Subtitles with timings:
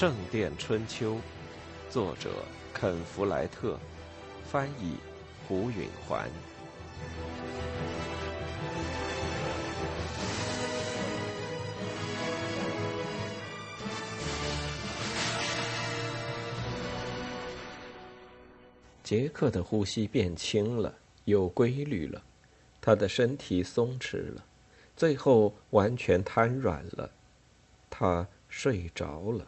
[0.00, 1.16] 圣殿春秋》，
[1.90, 2.30] 作者
[2.72, 3.78] 肯·弗莱特，
[4.46, 4.94] 翻译
[5.46, 6.26] 胡允环。
[19.04, 20.94] 杰克的呼吸变轻了，
[21.26, 22.22] 有规律了，
[22.80, 24.42] 他的身体松弛了，
[24.96, 27.10] 最后完全瘫软了，
[27.90, 29.46] 他睡着了。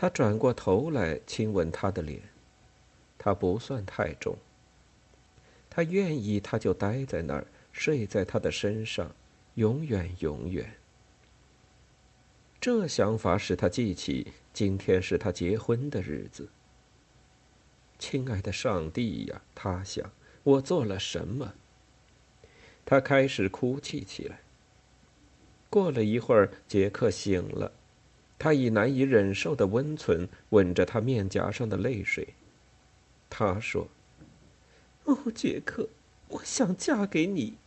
[0.00, 2.22] 他转过头来亲吻她的脸，
[3.18, 4.34] 他不算太重。
[5.68, 9.14] 他愿意，他就待在那儿，睡在他的身上，
[9.56, 10.72] 永远永远。
[12.58, 16.48] 这想法使他记起今天是他结婚的日子。
[17.98, 20.10] 亲爱的上帝呀，他想，
[20.42, 21.52] 我做了什么？
[22.86, 24.40] 他开始哭泣起来。
[25.68, 27.70] 过了一会儿，杰克醒了，
[28.40, 32.26] 他以难以忍受的温存吻着他面颊上的泪水。
[33.28, 33.86] 他说
[35.04, 35.90] ：“哦，杰克，
[36.28, 37.58] 我想嫁给你。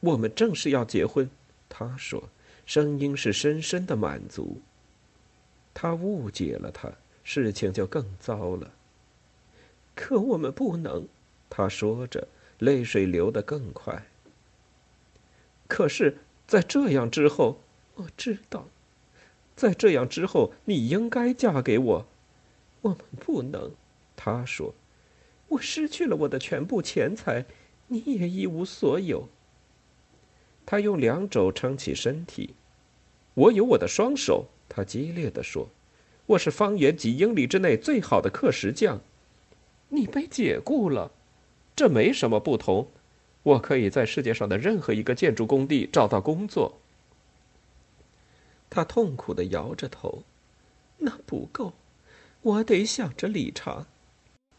[0.00, 1.30] 我们正是要结婚。”
[1.70, 2.28] 他说，
[2.66, 4.60] 声音是深深的满足。
[5.72, 8.72] 他误解了他，事情就更糟了。
[9.94, 11.06] 可我们不能，
[11.48, 12.26] 他说着，
[12.58, 14.04] 泪水流得更快。
[15.68, 17.60] 可是，在这样之后，
[17.94, 18.66] 我知道，
[19.60, 22.06] 在这样之后，你应该嫁给我。
[22.80, 23.70] 我们不能，
[24.16, 24.72] 他说，
[25.48, 27.44] 我失去了我的全部钱财，
[27.88, 29.28] 你也一无所有。
[30.64, 32.54] 他用两肘撑起身体，
[33.34, 34.46] 我有我的双手。
[34.66, 35.68] 他激烈地说
[36.24, 38.98] ：“我是方圆几英里之内最好的刻石匠。”
[39.90, 41.10] 你被解雇了，
[41.76, 42.88] 这没什么不同。
[43.42, 46.79] 我可以在世界上的任何一个建筑工地找到工作。
[48.70, 50.22] 他痛苦的摇着头，
[50.98, 51.72] 那不够，
[52.40, 53.86] 我得想着理查。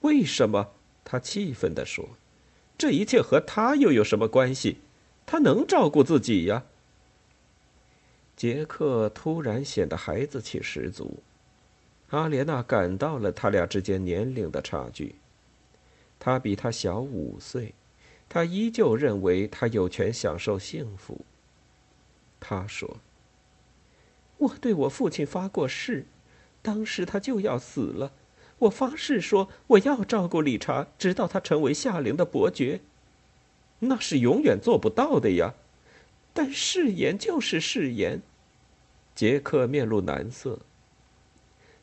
[0.02, 0.72] 为什么？
[1.04, 2.10] 他气愤地说
[2.78, 4.78] ：“这一切和他又有什么关系？
[5.26, 6.64] 他能照顾自己呀。”
[8.38, 11.20] 杰克突然显得孩子气十足。
[12.10, 15.16] 阿莲娜感到了他俩之间年龄的差距。
[16.20, 17.74] 他比他小五岁，
[18.28, 21.26] 他依旧认为他有权享受幸福。
[22.40, 22.98] 他说
[24.42, 26.06] ：“我对我父亲发过誓，
[26.64, 28.12] 当时他就要死了。
[28.58, 32.82] 我发誓说我要照顾理查，直到他成为夏灵的伯爵。
[33.80, 35.54] 那是永远做不到的呀。
[36.34, 38.22] 但誓言就是誓言。”
[39.14, 40.60] 杰克面露难色。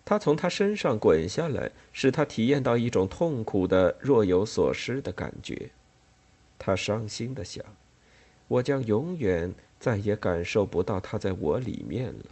[0.05, 5.71] 他从他身上滚下来，使他体验到一种痛苦的若有所失的感觉。
[6.59, 7.65] 他伤心的想
[8.49, 12.25] ：“我将永远再也感受不到他在我里面了。”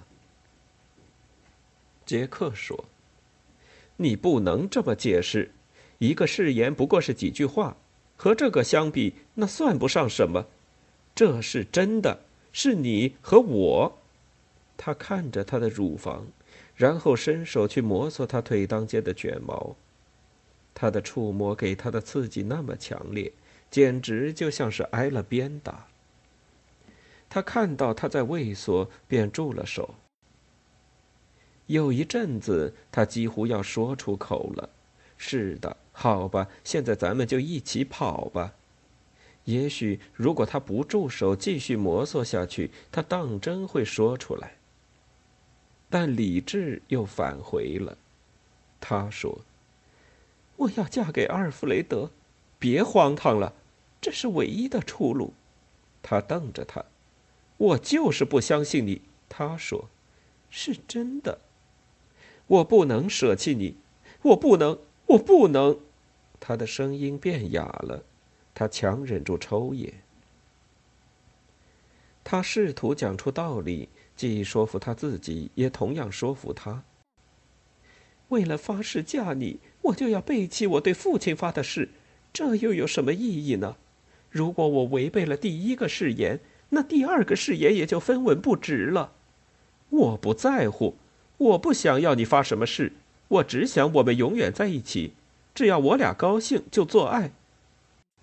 [2.06, 2.86] 杰克说
[3.98, 5.50] ：“你不能这么解释，
[5.98, 7.76] 一个誓言不过是几句话，
[8.16, 10.46] 和这个相比，那算不上什么。
[11.14, 12.20] 这是真的，
[12.52, 13.98] 是你和我。”
[14.78, 16.26] 他看着他的乳房。
[16.76, 19.74] 然后伸手去摩挲他腿当间的卷毛，
[20.74, 23.32] 他的触摸给他的刺激那么强烈，
[23.70, 25.86] 简直就像是挨了鞭打。
[27.30, 29.94] 他看到他在畏缩，便住了手。
[31.66, 34.70] 有一阵子，他几乎要说出口了
[35.18, 38.54] ：“是的，好吧，现在咱们就一起跑吧。”
[39.44, 44.56] 也许，如果他不住手，继续摩挲下去，他当真会说出来。
[45.88, 47.96] 但理智又返回了。
[48.80, 49.40] 他说
[50.56, 52.10] ：“我要嫁给阿尔弗雷德，
[52.58, 53.52] 别荒唐了，
[54.00, 55.32] 这是唯一的出路。”
[56.02, 56.84] 他瞪着他
[57.56, 59.88] ：“我就是不相信你。”他说
[60.50, 61.38] ：“是真的，
[62.46, 63.76] 我不能舍弃你，
[64.22, 65.78] 我不能，我不能。”
[66.38, 68.02] 他的声音变哑了，
[68.54, 69.94] 他强忍住抽噎。
[72.22, 73.88] 他试图讲出道理。
[74.16, 76.82] 既说服他自己，也同样说服他。
[78.28, 81.90] 为了发誓嫁你，我就要背弃我对父亲发的誓，
[82.32, 83.76] 这又有什么意义呢？
[84.30, 86.40] 如果我违背了第一个誓言，
[86.70, 89.12] 那第二个誓言也就分文不值了。
[89.90, 90.94] 我不在乎，
[91.38, 92.92] 我不想要你发什么誓，
[93.28, 95.12] 我只想我们永远在一起，
[95.54, 97.30] 只要我俩高兴就做爱。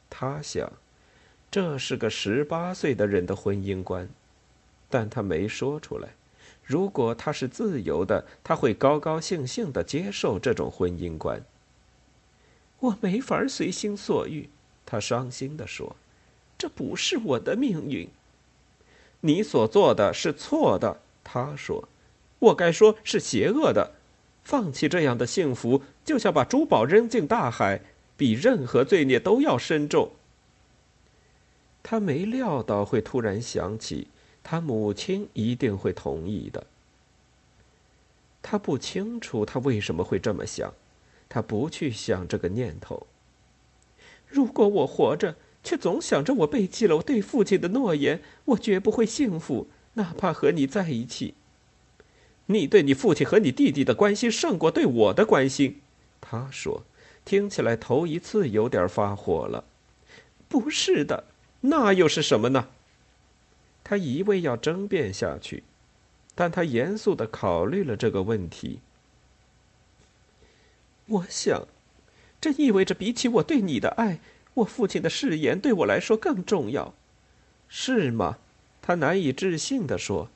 [0.10, 0.72] 他想，
[1.52, 4.10] 这是个十八岁的人的婚姻观。
[4.90, 6.10] 但他没说出来。
[6.64, 11.44] 如果他是自由的，他会高高兴兴的接受这种婚姻观。
[12.80, 14.50] 我没法随心所欲，
[14.86, 15.96] 他伤心的说
[16.58, 18.08] ：“这不是我的命运。”
[19.22, 21.88] 你所做的是错的，他说
[22.44, 23.94] ：“我该说是邪恶的。
[24.44, 27.82] 放弃这样的幸福，就像把珠宝扔进大海，
[28.18, 30.12] 比任何罪孽都要深重。
[31.82, 34.08] 他没料到会突然想起，
[34.44, 36.66] 他母亲一定会同意的。
[38.42, 40.74] 他不清楚他为什么会这么想，
[41.30, 43.08] 他不去想这个念头。
[44.28, 51.36] 如果我活着，却总想着我背弃了我对父亲的诺言，我绝不会幸福，哪怕和你在一起。
[52.48, 55.80] 你对你父亲和你弟弟的关心胜过对我的关心，
[56.20, 56.84] 他说，
[57.24, 59.64] 听起来头一次有点发火了。
[60.50, 61.24] 不是的，
[61.62, 62.68] 那又是什么呢？
[63.84, 65.64] 他一味要争辩下去，
[66.36, 68.80] 但他严肃的考虑了这个问题。
[71.08, 71.68] 我想，
[72.40, 74.20] 这意味着比起我对你的爱，
[74.56, 76.94] 我父亲的誓言对我来说更重要，
[77.68, 78.38] 是吗？
[78.82, 80.30] 他难以置信的说。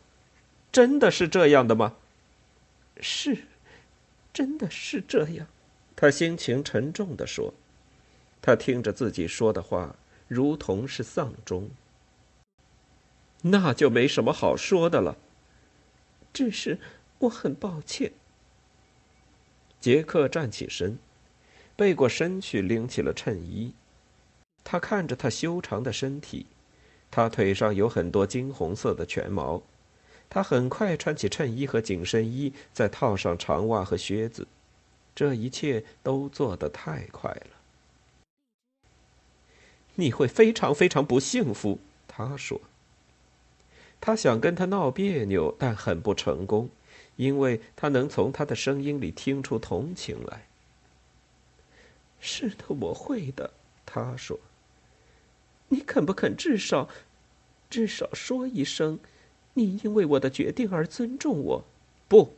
[0.78, 1.96] 真的是这样的吗？
[3.02, 3.46] 是，
[4.32, 5.48] 真的是这样。
[5.96, 7.52] 他心情沉重的说
[8.44, 9.96] ：“他听着自己说的话，
[10.28, 11.72] 如同是丧钟。
[13.42, 15.18] 那就没什么好说的了。
[16.32, 16.78] 只是
[17.18, 18.12] 我很抱歉。”
[19.82, 21.00] 杰克站起身，
[21.76, 23.74] 背过身去拎起了衬衣。
[24.64, 26.46] 他看着他修长的身体，
[27.10, 29.64] 他腿上有很多金红色的全毛。
[30.30, 34.48] 他很快穿起衬衣和紧身衣，再套上长袜和靴子，
[35.16, 37.48] 这一切都做得太快了。
[39.96, 42.62] 你会非常非常不幸福，他说。
[44.00, 46.70] 他想跟他闹别扭，但很不成功，
[47.16, 50.46] 因为他能从他的声音里听出同情来。
[52.20, 53.52] 是的，我会的，
[53.86, 54.40] 他说。
[55.70, 56.88] 你肯不肯至少，
[57.70, 59.00] 至少说一声？
[59.58, 61.66] 你因为我的决定而尊重我，
[62.08, 62.32] 不？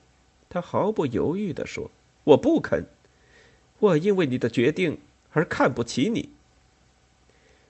[0.48, 1.92] 他毫不犹豫地说
[2.24, 2.86] ：“我不肯。
[3.80, 4.98] 我因为你的决定
[5.34, 6.30] 而看不起你。”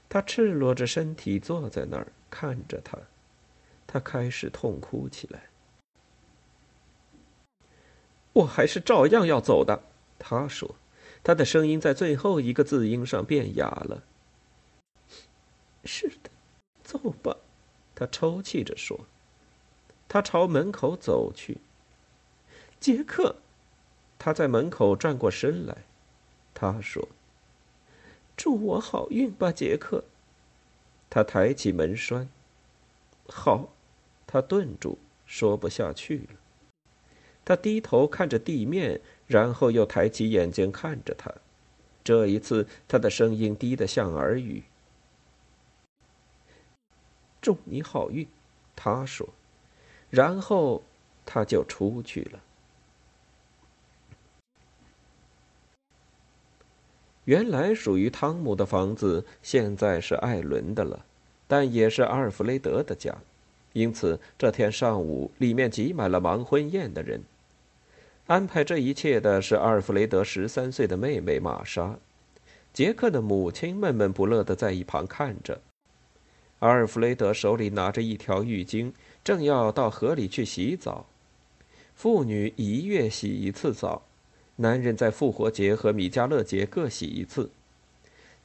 [0.07, 2.99] 他赤裸着身体坐在那儿看着他，
[3.87, 5.41] 他开始痛哭起来。
[8.33, 9.81] 我还是照样要走的，
[10.19, 10.75] 他说，
[11.23, 14.03] 他的声音在最后一个字音上变哑了。
[15.85, 16.29] 是的，
[16.83, 17.35] 走吧，
[17.95, 19.07] 他抽泣着说。
[20.09, 21.59] 他朝门口走去。
[22.79, 23.35] 杰克，
[24.17, 25.77] 他在门口转过身来，
[26.53, 27.07] 他说
[28.35, 30.03] ：“祝我好运吧，杰克。”
[31.11, 32.27] 他抬起门栓。
[33.27, 33.69] 好，
[34.25, 34.97] 他顿住，
[35.27, 36.39] 说不下去了。
[37.45, 41.31] 他低头看着地面，然后又抬起眼睛看着他。
[42.03, 44.63] 这一次，他的声音低得像耳语。
[47.39, 48.27] “祝你好运。”
[48.75, 49.29] 他说。
[50.09, 50.81] 然后，
[51.25, 52.39] 他就出去了。
[57.25, 61.05] 原来属于汤姆的房子，现在是艾伦的了，
[61.47, 63.15] 但也是阿尔弗雷德的家，
[63.73, 67.21] 因此这天上午里面挤满了忙婚宴的人。
[68.25, 71.99] 安排这一切的是阿尔弗雷德十三岁的妹妹玛莎，
[72.73, 75.61] 杰克的母亲闷闷不乐的在一旁看着。
[76.59, 78.91] 阿尔弗雷德手里拿着一条浴巾。
[79.23, 81.05] 正要到河里去洗澡，
[81.95, 84.01] 妇女一月洗一次澡，
[84.55, 87.49] 男人在复活节和米迦勒节各洗一次。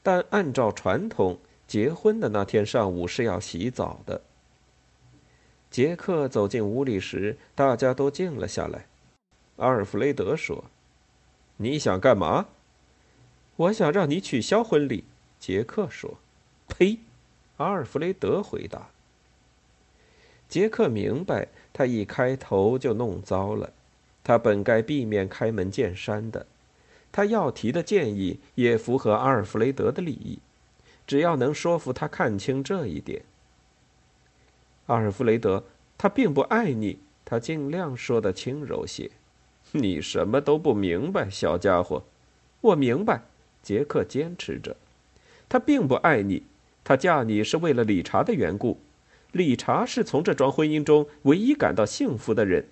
[0.03, 4.21] 但按照传统，结婚的那天上午是要洗澡的。
[5.71, 8.85] 杰克走进屋里时，大家都静了下来。
[9.57, 10.65] 阿尔弗雷德说
[11.57, 12.47] ：“你想干嘛
[13.57, 15.05] ？”“我想让你取消婚礼。”
[15.39, 16.19] 杰克说。
[16.69, 16.99] “呸！”
[17.57, 18.89] 阿尔弗雷德回答。
[20.47, 23.71] 杰克明白，他一开头就弄糟了。
[24.23, 26.45] 他本该避免开门见山的。
[27.11, 30.39] 他要提的建议也符合阿尔弗雷德的利益，
[31.07, 33.21] 只要能说服他看清这一点。
[34.87, 35.63] 阿尔弗雷德，
[35.97, 36.99] 他并不爱你。
[37.23, 39.09] 他尽量说的轻柔些。
[39.71, 42.03] 你什么都不明白，小家伙。
[42.61, 43.21] 我明白，
[43.63, 44.75] 杰克坚持着。
[45.49, 46.43] 他并不爱你。
[46.83, 48.77] 他嫁你是为了理查的缘故。
[49.35, 52.65] 理查是从这桩婚姻中唯一感到幸福的人。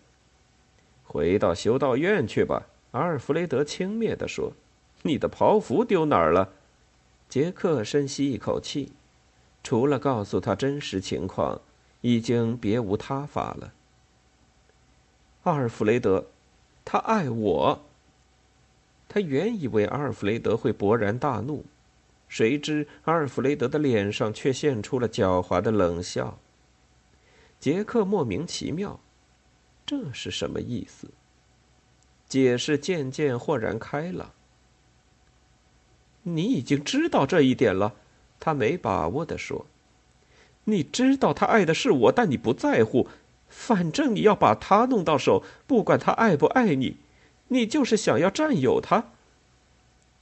[1.03, 4.53] 回到修道院去吧，阿尔弗雷德轻蔑地说。
[5.03, 6.53] “你的袍服丢哪儿了？”
[7.27, 8.93] 杰克深吸一口气，
[9.61, 11.59] 除了告诉他真实情况，
[11.99, 13.73] 已经别无他法了。
[15.43, 16.27] 阿尔弗雷德，
[16.85, 17.81] 他爱我。
[19.09, 21.65] 他原以为阿尔弗雷德会勃然大怒，
[22.29, 26.39] 谁知阿尔弗雷德的脸上却现出了狡猾的冷笑。
[27.63, 28.99] 杰克莫名其妙，
[29.85, 31.07] 这是什么意思？
[32.27, 34.31] 解释渐渐豁然开朗。
[36.23, 37.95] 你已经知道这一点了，
[38.37, 39.65] 他没把握的说。
[40.65, 43.07] 你知道他爱的是我，但你不在乎。
[43.47, 46.97] 反正你要把他弄到手，不管他爱不爱你，
[47.47, 49.11] 你就是想要占有他。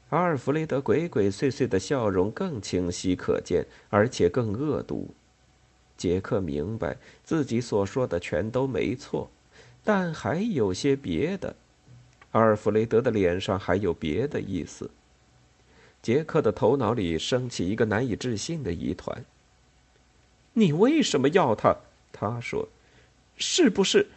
[0.10, 5.16] 阿尔弗雷德鬼鬼祟祟的笑容更清晰可见，而且更恶毒。
[6.02, 9.30] 杰克明白自己所说的全都没错，
[9.84, 11.56] 但还有些别的。
[12.32, 14.90] 阿尔弗雷德的脸上还有别的意思。
[16.02, 19.24] 杰克的头脑里升起一个难以置信的疑团。
[20.54, 21.78] 你为什么要他？
[22.12, 22.68] 他说
[23.38, 24.08] ：“是不是？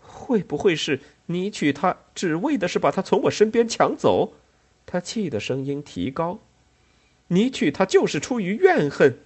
[0.00, 4.32] 会不会是你娶她只为的是把她从我身边抢走？”
[4.84, 6.40] 他气的声音提高
[7.28, 9.16] ：“你娶她就是出于怨恨。”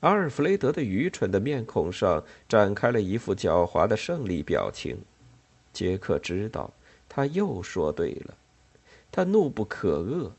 [0.00, 4.96] 阿尔弗雷德的愚蠢的面孔上展开了一副狡猾的胜利表情。
[5.72, 6.72] 杰克知道，
[7.08, 8.34] 他又说对了。
[9.12, 10.30] 他怒不可遏。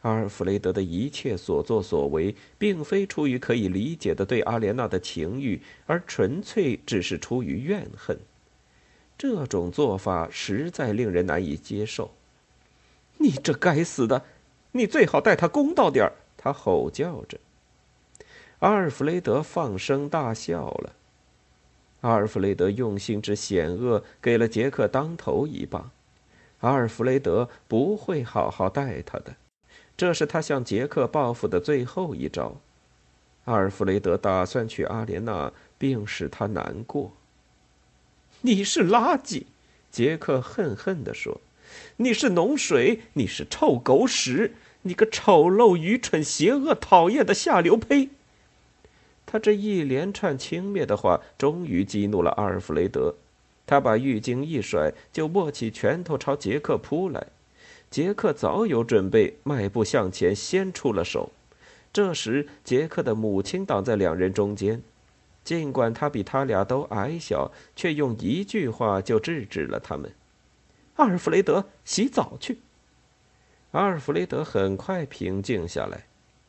[0.00, 8.18] 阿尔弗雷德的一切所作所为，并非出于可以理解的对阿莲娜的情欲，而纯粹只是出于怨恨。
[9.16, 12.10] 这种做法实在令人难以接受。
[13.18, 14.24] 你这该死的！
[14.72, 16.12] 你最好待他公道点儿！
[16.36, 17.38] 他吼叫着。
[18.62, 20.92] 阿尔弗雷德放声大笑了。
[22.02, 25.90] 阿尔弗雷德用心之险恶，给了杰克当头一棒。
[26.60, 29.34] 阿尔弗雷德不会好好待他的。
[29.96, 32.60] 这是他向杰克报复的最后一招。
[33.46, 37.10] 阿尔弗雷德打算娶阿莲娜，并使她难过。
[38.42, 39.46] 你是垃圾，
[39.90, 41.40] 杰克恨恨地说
[41.98, 48.10] ：“你是脓水，你是臭狗屎，你个丑陋、愚蠢、邪恶、讨厌的下流胚！”
[49.24, 53.14] 他这一连串轻蔑的话，终于激怒了阿尔弗雷德。
[53.64, 57.26] 他把浴巾一甩，就握起拳头朝杰克扑来。
[57.90, 61.30] 杰克早有准备，迈步向前，先出了手。
[61.92, 64.82] 这时，杰克的母亲挡在两人中间，
[65.44, 70.10] 尽管他比他俩都矮小，却用一句话就制止了他们
[70.96, 72.58] ：“阿尔弗雷德，洗澡去。”
[73.72, 76.06] 阿尔弗雷德很快平静下来，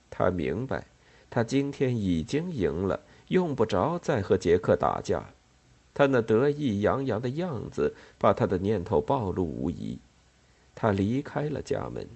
[0.10, 0.86] 他明白，
[1.34, 3.00] 他今天已经赢了，
[3.30, 5.25] 用不着再和杰克打架。
[5.92, 9.98] 他那得意洋洋的样子，把他的念头暴露无遗。
[10.75, 12.08] 他离开了家门。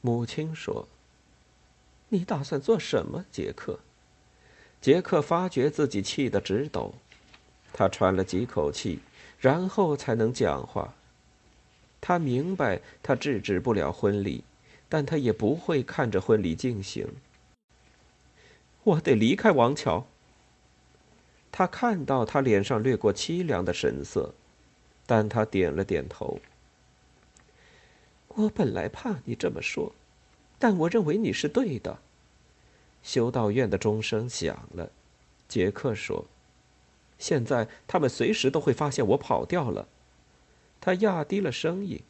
[0.00, 0.86] 母亲说
[2.10, 3.80] ：“你打算做什么，杰克？”
[4.80, 6.94] 杰克发觉自己气得直抖，
[7.72, 9.00] 他喘了几口气，
[9.40, 10.94] 然后才能讲话。
[12.00, 14.44] 他明白他制止不了婚礼，
[14.88, 17.06] 但他也不会看着婚礼进行。
[18.84, 20.06] 我得离开王桥。
[21.52, 24.34] 他看到他脸上掠过凄凉的神色。
[25.10, 26.38] 但他点了点头。
[28.28, 29.94] 我本来怕你这么说，
[30.58, 31.98] 但我认为你是对的。
[33.02, 34.90] 修道院的钟声响了，
[35.48, 36.26] 杰克说
[37.18, 39.88] ：“现在他们随时都会发现我跑掉了。”
[40.78, 42.02] 他压低了声音：“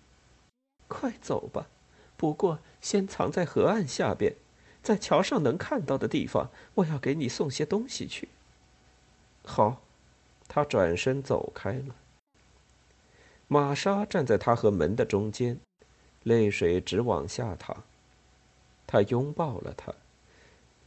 [0.88, 1.68] 快走吧，
[2.18, 4.34] 不过先藏在河岸下边，
[4.82, 6.50] 在桥上能看到的地方。
[6.74, 8.28] 我要给你送些东西去。”
[9.46, 9.80] 好，
[10.46, 11.94] 他转身走开了。
[13.46, 15.58] 玛莎站在他和门的中间，
[16.24, 17.84] 泪水直往下淌。
[18.86, 19.94] 他拥抱了她，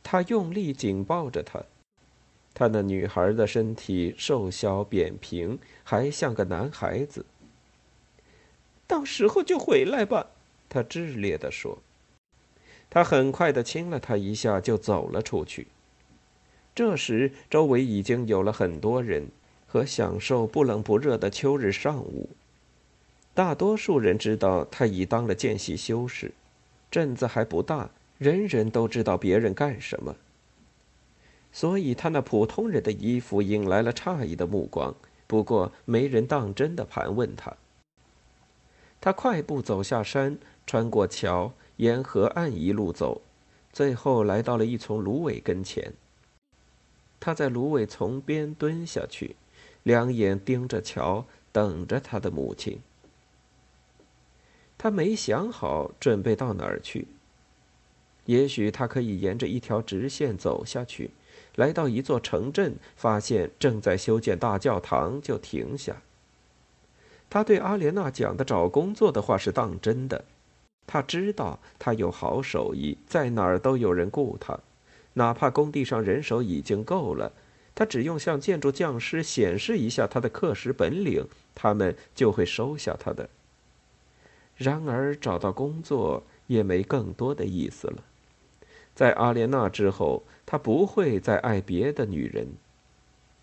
[0.04, 1.64] 他用力紧抱着她。
[2.54, 7.26] 他那女孩的身体瘦小扁平，还像个男孩子。
[8.86, 10.31] 到时候就回来吧，
[10.72, 11.78] 他炽烈地说。
[12.90, 15.68] 他很快地亲了她一下，就走了出去。
[16.74, 19.28] 这时，周围已经有了很多人，
[19.68, 22.30] 和享受不冷不热的秋日上午。
[23.34, 26.34] 大多数人知道他已当了见习修士，
[26.90, 30.16] 镇子还不大，人人都知道别人干什么。
[31.54, 34.96] 所以他那普通人的衣服引来了诧异的目光，
[35.28, 37.56] 不过没人当真的盘问他。
[39.00, 40.38] 他快步走下山，
[40.72, 43.22] 穿过桥，沿河岸一路走，
[43.74, 45.92] 最后来到了一丛芦苇跟前。
[47.20, 49.36] 他在芦苇丛边蹲下去，
[49.84, 52.80] 两眼盯着桥，等着他的母亲。
[54.78, 57.10] 他没想好准备到哪儿去。
[58.24, 61.12] 也许他可以沿着一条直线走下去，
[61.56, 66.02] 来到一座城镇，发现正在修建大教堂，就停下。
[67.30, 70.24] 他对阿莲娜讲的找工作的话是当真的。
[70.92, 74.60] 他知道他有好手艺，在哪儿都有人雇他，
[75.14, 77.32] 哪怕工地上人手已经够了，
[77.74, 83.30] 他只用向建筑匠师显示一下他的刻石本领，他们就会收下他的。
[84.58, 88.04] 然而，找到工作也没更多的意思了。
[88.94, 92.50] 在阿莲娜之后，他不会再爱别的女人。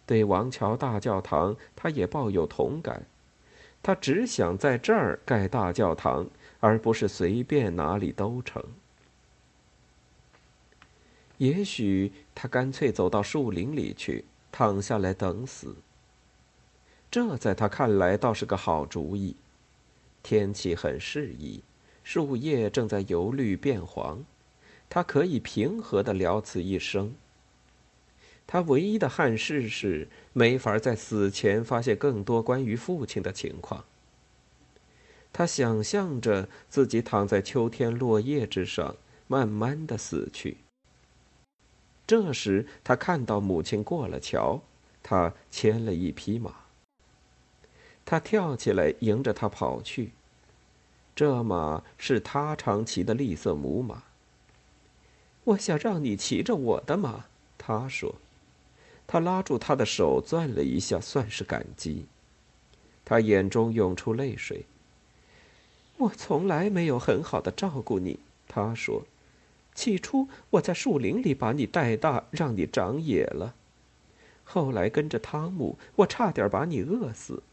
[0.04, 3.06] 对王桥大教堂，他也抱有同感。
[3.82, 6.26] 他只想在这儿盖大教堂，
[6.60, 8.62] 而不是随便哪里都成。
[11.38, 15.76] 也许他干脆走到树林里去，躺下来等死。
[17.10, 19.36] 这在他看来倒是个好主意。
[20.22, 21.62] 天气很适宜，
[22.02, 24.24] 树叶正在由绿变黄，
[24.90, 27.14] 他可以平和的了此一生。
[28.46, 33.84] 他唯一的憾事是没法在死前发现更多关于父亲的情况。
[35.38, 38.96] 他想象着自己躺在秋天落叶之上，
[39.28, 40.56] 慢慢的死去。
[42.04, 44.60] 这时，他看到母亲过了桥，
[45.00, 46.56] 他牵了一匹马。
[48.04, 50.10] 他跳起来，迎着他跑去。
[51.14, 54.02] 这马是他常骑的栗色母马。
[55.44, 57.26] 我想让你骑着我的马，
[57.56, 58.16] 他说。
[59.06, 62.06] 他拉住他的手，攥了一下，算是感激。
[63.04, 64.66] 他眼中涌出泪水。
[65.98, 69.04] 我从来没有很好的照顾你，他说。
[69.74, 73.54] 起初我在树林里把你带大，让你长野了。
[74.42, 77.44] 后来跟着汤姆，我差点把你饿死。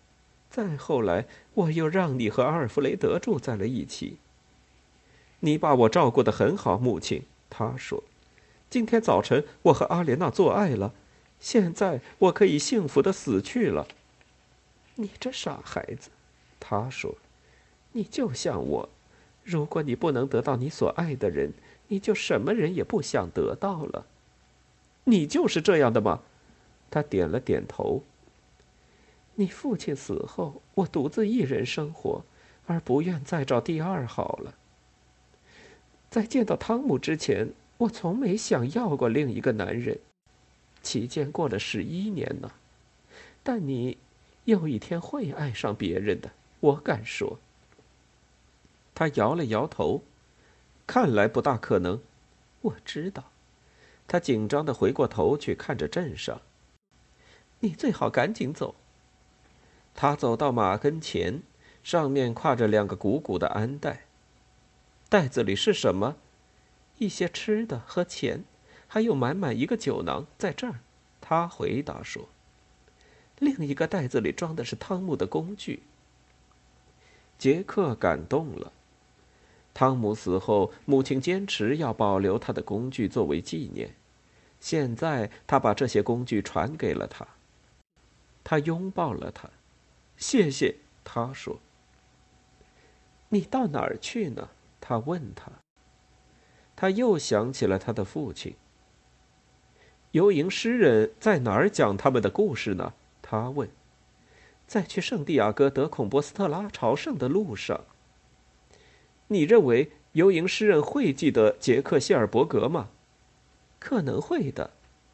[0.50, 4.18] 再后来，我又让你和阿尔弗雷德住在了一起。
[5.42, 7.24] 你把我照顾得很好，母亲。
[7.50, 8.04] 他说
[8.72, 10.94] ：“今天早晨我和阿莲娜做爱了，
[11.40, 13.88] 现在我可以幸福的死去了。”
[14.96, 16.10] 你这傻孩子，
[16.60, 17.16] 他说
[17.96, 18.90] ：“你就像我，
[19.42, 21.54] 如果你不能得到你所爱的人，
[21.88, 24.06] 你就什么人也不想得到了。
[25.06, 26.22] 你就是这样的吗？”
[26.92, 28.04] 他点了点头。
[29.36, 32.26] 你父亲死后，我独自一人生活，
[32.68, 34.56] 而不愿再找第二好了。
[36.10, 39.98] 在见到汤姆之前，我从没想要过另一个男人。
[40.84, 42.52] 期间过了十一年呢，
[43.42, 43.98] 但你
[44.44, 46.30] 有一天会爱上别人的，
[46.60, 47.40] 我敢说。
[48.96, 50.02] 他摇了摇头，
[50.88, 52.02] 看来不大可能。
[52.62, 53.26] 我知道。
[54.08, 56.42] 他紧张的回过头去看着镇上。
[57.60, 58.76] 你最好赶紧走。
[59.94, 61.42] 他走到马跟前，
[61.84, 64.06] 上面挎着两个鼓鼓的鞍袋。
[65.10, 66.18] 袋子里是什么？
[66.98, 68.44] 一些吃的和钱，
[68.88, 70.80] 还有满满一个酒囊，在这儿。
[71.20, 72.30] 他回答说
[73.40, 75.82] ：“另一个袋子里装的是汤姆的工具。”
[77.40, 78.72] 杰克感动了。
[79.76, 83.94] 汤姆死后，母亲坚持要保留他的工具作为纪念。
[84.62, 87.28] 现在，他把这些工具传给了他。
[88.42, 89.50] 他拥抱了他。
[90.16, 91.60] 谢谢，他说。
[93.28, 94.48] 你到哪儿去呢？
[94.80, 95.52] 他问他。
[96.78, 98.56] 他又想起了他的父亲。
[100.12, 102.94] 游吟诗人在哪儿讲他们的故事呢？
[103.22, 103.70] 他问。
[104.66, 107.82] 在去圣地亚哥德孔波斯特拉朝圣的路上。
[109.28, 112.90] 你认为游吟诗人会记得杰克谢尔伯格吗？
[113.80, 114.72] 可能会的。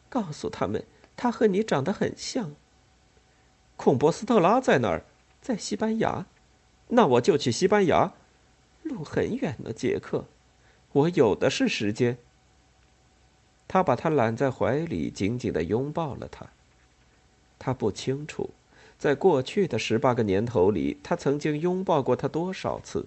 [0.09, 0.83] 告诉他们，
[1.15, 2.51] 他和你长得很像。
[3.77, 5.05] 孔博斯特拉在哪儿？
[5.41, 6.25] 在西班牙。
[6.89, 8.11] 那我就去西班牙。
[8.83, 10.25] 路很远呢，杰克。
[10.91, 12.17] 我有的是时间。
[13.67, 16.47] 他把他揽在怀里，紧紧的拥抱了他。
[17.57, 18.49] 他不清楚，
[18.97, 23.05] 在过去的十八个年头里，他曾经拥抱过他多少次。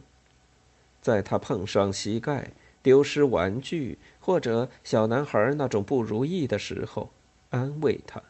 [1.04, 7.10] 在他碰伤膝盖、丢失玩具或者小男孩那种不如意的时候，
[7.50, 8.22] 安慰他。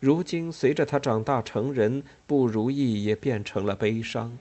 [0.00, 4.36] 如今，随着他长大成人，不如意也变成了悲伤。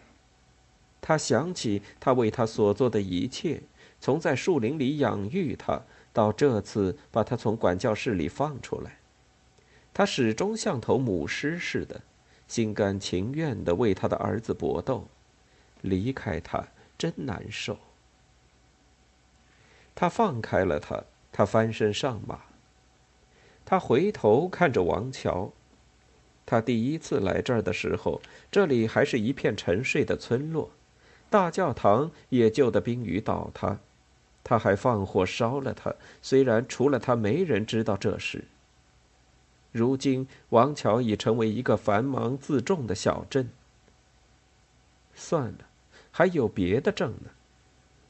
[1.00, 3.62] 他想起他为他所做的一切，
[4.02, 8.98] 从在树林里养育他，到这次把他从管教室里放出来，
[9.94, 12.02] 他始终像头母狮似的，
[12.48, 15.08] 心甘情愿地为他的儿子搏斗。
[15.82, 17.78] 离开他真难受。
[19.94, 22.42] 他放开了他，他翻身上马。
[23.64, 25.52] 他回头看着王桥。
[26.46, 30.70] 他第一次来这儿的时候，这里还是一片沉睡的村落，
[31.30, 33.80] 大教堂也旧的濒于倒塌。
[34.44, 38.46] 他还放火烧了它，虽然除了他没人知道这事。
[39.72, 43.50] 如今，王桥已成为一个繁忙自重的小镇。
[45.16, 45.68] 算了，
[46.18, 47.30] 还有别的证呢。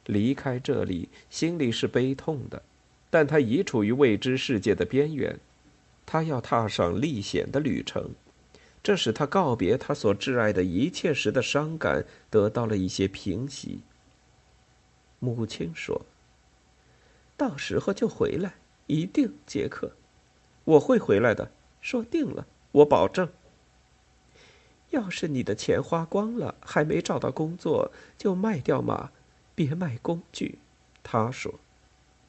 [0.06, 2.62] 离开这里，心里是悲痛的。
[3.10, 5.39] 但他已处于未知世界的边缘，
[6.06, 8.12] 他要踏上历险的旅程，
[8.84, 13.80] 这使他告别他所挚爱的一切时的伤感得到了一些平息。
[15.18, 16.06] 母亲说
[17.36, 18.54] ：“到时候就回来，
[18.86, 19.91] 一定，杰克，
[20.63, 21.50] 我会回来的，
[21.82, 23.28] 说定了，我保证。
[24.91, 29.12] 要是你的钱花光了，还没找到工作，就卖掉马，
[29.54, 30.60] 别卖工具。”
[31.04, 31.56] 他说。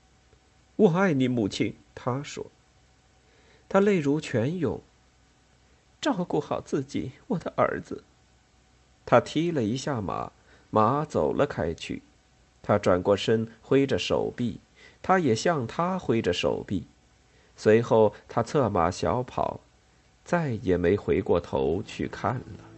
[0.77, 2.47] “我爱你，母亲。”他说。
[3.69, 4.81] 他泪如泉涌。
[6.01, 8.05] 照顾好自己，我的儿子。
[9.05, 10.33] 他踢了一下马，
[10.71, 12.03] 马走了开去。
[12.63, 14.61] 他转过身，挥着手臂，
[15.03, 16.87] 他也向他挥着手臂。
[17.57, 19.61] 随后，他策马小跑，
[20.27, 22.76] 再也没回过头去看了。